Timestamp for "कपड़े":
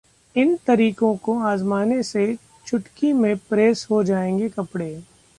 4.49-5.03